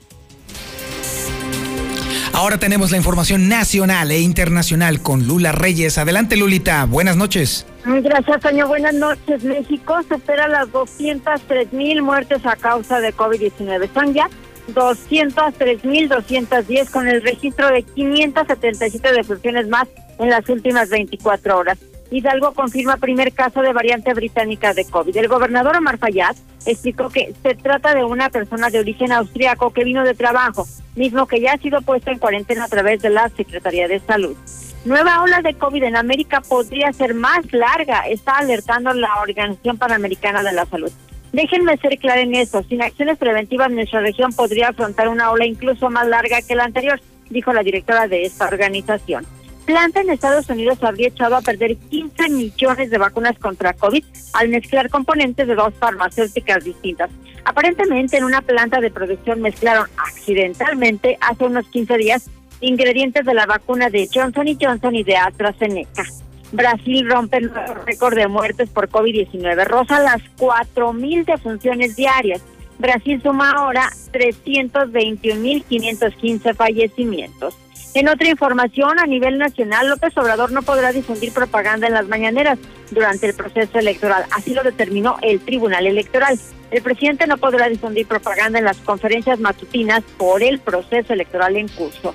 [2.41, 5.99] Ahora tenemos la información nacional e internacional con Lula Reyes.
[5.99, 6.87] Adelante, Lulita.
[6.87, 7.67] Buenas noches.
[7.85, 8.69] Gracias, señor.
[8.69, 9.45] Buenas noches.
[9.45, 13.93] México supera las 203 mil muertes a causa de COVID-19.
[13.93, 14.31] Son ya
[14.69, 19.87] 203 mil 210 con el registro de 577 defunciones más
[20.19, 21.77] en las últimas 24 horas.
[22.11, 25.17] Hidalgo confirma primer caso de variante británica de COVID.
[25.17, 26.35] El gobernador Omar Fayad
[26.67, 31.27] explicó que se trata de una persona de origen austriaco que vino de trabajo, mismo
[31.27, 34.37] que ya ha sido puesto en cuarentena a través de la Secretaría de Salud.
[34.85, 40.43] Nueva ola de COVID en América podría ser más larga, está alertando la Organización Panamericana
[40.43, 40.91] de la Salud.
[41.33, 45.91] Déjenme ser clara en eso, sin acciones preventivas nuestra región podría afrontar una ola incluso
[45.91, 49.25] más larga que la anterior, dijo la directora de esta organización
[49.71, 54.03] planta en Estados Unidos habría echado a perder 15 millones de vacunas contra COVID
[54.33, 57.09] al mezclar componentes de dos farmacéuticas distintas.
[57.45, 62.29] Aparentemente en una planta de producción mezclaron accidentalmente hace unos 15 días
[62.61, 66.05] ingredientes de la vacuna de Johnson Johnson y de AstraZeneca.
[66.51, 67.53] Brasil rompe el
[67.87, 72.43] récord de muertes por COVID-19, rosa las 4.000 defunciones diarias.
[72.81, 77.55] Brasil suma ahora 321.515 fallecimientos.
[77.93, 82.57] En otra información, a nivel nacional, López Obrador no podrá difundir propaganda en las mañaneras
[82.93, 84.27] durante el proceso electoral.
[84.31, 86.39] Así lo determinó el Tribunal Electoral.
[86.71, 91.67] El presidente no podrá difundir propaganda en las conferencias matutinas por el proceso electoral en
[91.67, 92.15] curso.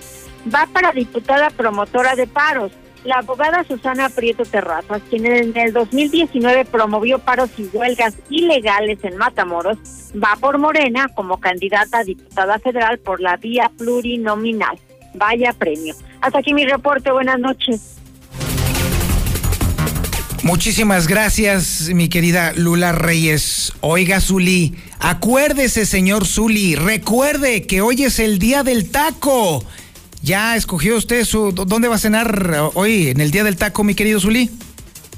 [0.54, 2.72] Va para diputada promotora de paros.
[3.04, 9.18] La abogada Susana Prieto Terrazas, quien en el 2019 promovió paros y huelgas ilegales en
[9.18, 9.78] Matamoros,
[10.16, 14.80] va por Morena como candidata a diputada federal por la vía plurinominal.
[15.18, 15.96] Vaya premio.
[16.22, 17.12] Hasta aquí mi reporte.
[17.12, 17.96] Buenas noches.
[20.44, 23.74] Muchísimas gracias, mi querida Lula Reyes.
[23.82, 29.66] Oiga, Zuli, acuérdese, señor Zuli, recuerde que hoy es el día del taco.
[30.22, 33.96] ¿Ya escogió usted su dónde va a cenar hoy en el día del taco, mi
[33.96, 34.52] querido Zuli?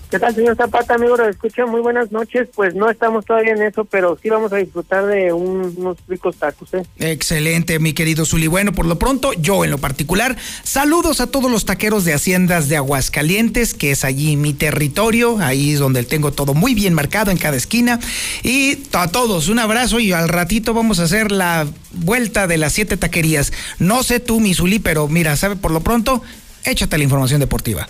[0.09, 1.17] ¿Qué tal, señor Zapata, amigo?
[1.17, 1.67] Lo escucho.
[1.67, 2.47] Muy buenas noches.
[2.55, 6.73] Pues no estamos todavía en eso, pero sí vamos a disfrutar de unos ricos tacos.
[6.73, 6.83] ¿eh?
[6.97, 8.47] Excelente, mi querido Zuli.
[8.47, 12.69] Bueno, por lo pronto, yo en lo particular, saludos a todos los taqueros de Haciendas
[12.69, 15.39] de Aguascalientes, que es allí mi territorio.
[15.39, 17.99] Ahí es donde tengo todo muy bien marcado en cada esquina.
[18.43, 22.71] Y a todos, un abrazo y al ratito vamos a hacer la vuelta de las
[22.71, 23.51] siete taquerías.
[23.77, 26.21] No sé tú, mi Zuli, pero mira, sabe, por lo pronto,
[26.63, 27.89] échate la información deportiva.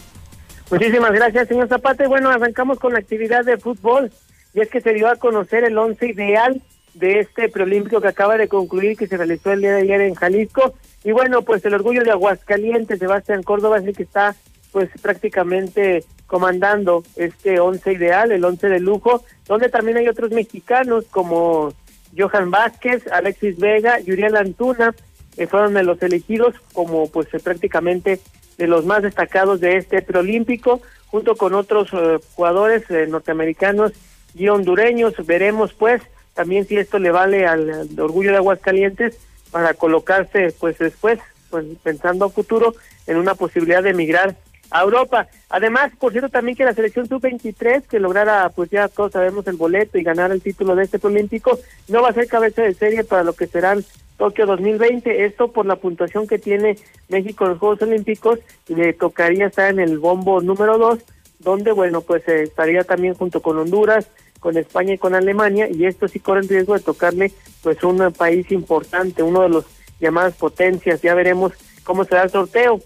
[0.70, 2.03] Muchísimas gracias, señor Zapata.
[2.03, 4.11] Y bueno, arrancamos con la actividad de fútbol.
[4.53, 6.61] Y es que se dio a conocer el once ideal
[6.93, 10.15] de este preolímpico que acaba de concluir, que se realizó el día de ayer en
[10.15, 10.74] Jalisco.
[11.03, 14.36] Y bueno, pues el orgullo de Aguascalientes, Sebastián Córdoba, es el que está
[14.72, 21.05] pues prácticamente comandando este once ideal, el once de lujo, donde también hay otros mexicanos
[21.09, 21.74] como
[22.18, 24.93] Johan Vázquez, Alexis Vega, Yuriel Antuna,
[25.36, 28.20] que fueron los elegidos como pues prácticamente
[28.58, 33.93] de los más destacados de este preolímpico, junto con otros eh, jugadores eh, norteamericanos
[34.36, 35.14] y hondureños.
[35.26, 36.01] Veremos pues
[36.34, 39.18] también si esto le vale al, orgullo de Aguascalientes
[39.51, 42.76] para colocarse pues después, pues pensando a futuro,
[43.08, 44.36] en una posibilidad de emigrar
[44.72, 45.28] a Europa.
[45.49, 49.55] Además, por cierto, también que la selección sub-23, que lograra, pues ya todos sabemos, el
[49.55, 53.03] boleto y ganar el título de este preolímpico, no va a ser cabeza de serie
[53.03, 53.84] para lo que serán
[54.18, 55.26] Tokio 2020.
[55.26, 56.78] Esto por la puntuación que tiene
[57.09, 60.99] México en los Juegos Olímpicos le tocaría estar en el bombo número 2,
[61.39, 64.07] donde, bueno, pues eh, estaría también junto con Honduras,
[64.39, 67.32] con España y con Alemania, y esto sí corre el riesgo de tocarle,
[67.63, 69.65] pues, un país importante, uno de los
[69.99, 71.01] llamadas potencias.
[71.01, 71.53] Ya veremos
[71.84, 72.80] cómo será el sorteo.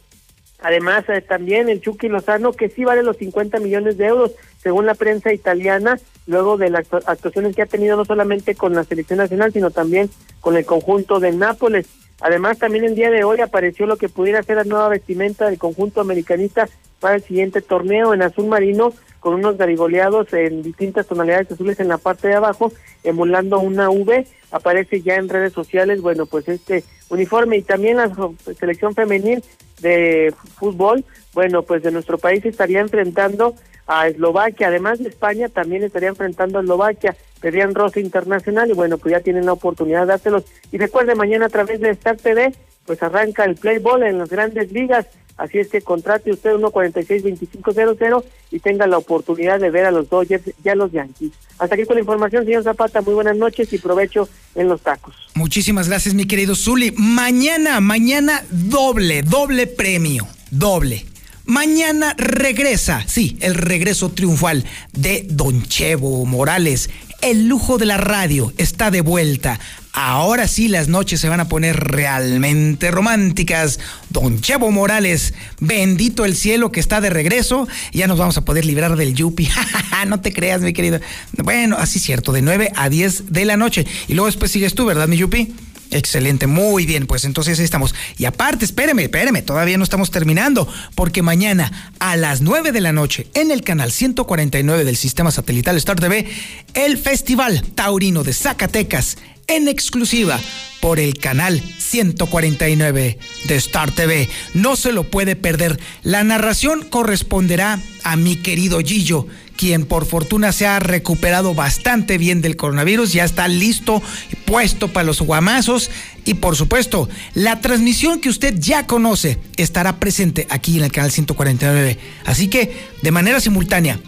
[0.61, 4.31] Además, eh, también el Chucky Lozano, que sí vale los 50 millones de euros,
[4.61, 8.83] según la prensa italiana, luego de las actuaciones que ha tenido no solamente con la
[8.83, 10.09] selección nacional, sino también
[10.39, 11.87] con el conjunto de Nápoles.
[12.21, 15.57] Además, también el día de hoy apareció lo que pudiera ser la nueva vestimenta del
[15.57, 21.51] conjunto americanista para el siguiente torneo en azul marino, con unos garigoleados en distintas tonalidades
[21.51, 24.27] azules en la parte de abajo, emulando una V.
[24.51, 28.11] Aparece ya en redes sociales, bueno, pues este uniforme y también la
[28.59, 29.43] selección femenil
[29.79, 33.55] de fútbol, bueno, pues de nuestro país estaría enfrentando
[33.85, 38.97] a Eslovaquia, además de España, también estaría enfrentando a Eslovaquia, pedían roce internacional y bueno,
[38.97, 40.45] pues ya tienen la oportunidad de dárselos.
[40.71, 42.53] Y recuerde, mañana a través de Star TV,
[42.85, 45.05] pues arranca el Playball en las grandes ligas,
[45.37, 50.43] así es que contrate usted 146-2500 y tenga la oportunidad de ver a los Dodgers
[50.63, 51.31] y a los Yankees.
[51.57, 55.15] Hasta aquí con la información, señor Zapata, muy buenas noches y provecho en los tacos.
[55.35, 56.91] Muchísimas gracias, mi querido Zuli.
[56.97, 61.05] Mañana, mañana doble, doble premio, doble.
[61.45, 64.63] Mañana regresa, sí, el regreso triunfal
[64.93, 66.89] de Don Chevo Morales.
[67.21, 69.59] El lujo de la radio está de vuelta.
[69.93, 73.79] Ahora sí las noches se van a poner realmente románticas.
[74.09, 77.67] Don Chevo Morales, bendito el cielo que está de regreso.
[77.91, 79.49] Ya nos vamos a poder librar del yupi.
[80.07, 81.01] no te creas, mi querido.
[81.43, 83.85] Bueno, así es cierto, de 9 a 10 de la noche.
[84.07, 85.53] Y luego después sigues tú, ¿verdad, mi yupi?
[85.93, 87.93] Excelente, muy bien, pues entonces ahí estamos.
[88.17, 90.65] Y aparte, espéreme, espéreme, todavía no estamos terminando,
[90.95, 95.75] porque mañana a las 9 de la noche en el canal 149 del sistema satelital
[95.75, 96.29] Star TV,
[96.75, 99.17] el Festival Taurino de Zacatecas
[99.55, 100.39] en exclusiva
[100.79, 104.29] por el canal 149 de Star TV.
[104.53, 105.79] No se lo puede perder.
[106.03, 109.27] La narración corresponderá a mi querido Gillo,
[109.57, 114.01] quien por fortuna se ha recuperado bastante bien del coronavirus, ya está listo
[114.45, 115.91] puesto para los guamazos.
[116.25, 121.11] Y por supuesto, la transmisión que usted ya conoce estará presente aquí en el canal
[121.11, 121.99] 149.
[122.25, 123.99] Así que, de manera simultánea,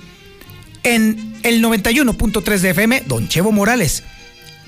[0.83, 4.03] en el 91.3 de FM, Don Chevo Morales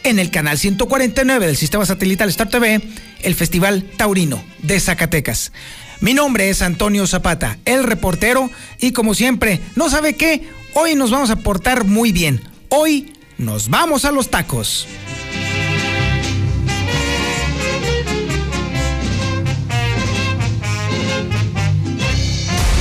[0.06, 2.80] en el canal 149 del sistema satelital Star TV,
[3.24, 5.52] el Festival Taurino de Zacatecas.
[6.00, 10.48] Mi nombre es Antonio Zapata, el reportero, y como siempre, ¿no sabe qué?
[10.74, 12.42] Hoy nos vamos a portar muy bien.
[12.70, 14.88] Hoy nos vamos a los tacos.